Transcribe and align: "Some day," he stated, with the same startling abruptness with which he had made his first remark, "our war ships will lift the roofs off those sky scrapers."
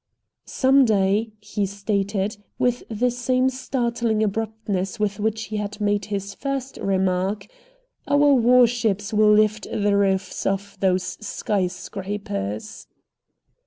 "Some 0.47 0.83
day," 0.83 1.29
he 1.39 1.67
stated, 1.67 2.37
with 2.57 2.81
the 2.89 3.11
same 3.11 3.51
startling 3.51 4.23
abruptness 4.23 4.99
with 4.99 5.19
which 5.19 5.43
he 5.43 5.57
had 5.57 5.79
made 5.79 6.05
his 6.05 6.33
first 6.33 6.77
remark, 6.77 7.45
"our 8.07 8.33
war 8.33 8.65
ships 8.65 9.13
will 9.13 9.31
lift 9.31 9.69
the 9.71 9.95
roofs 9.95 10.47
off 10.47 10.75
those 10.79 11.23
sky 11.23 11.67
scrapers." 11.67 12.87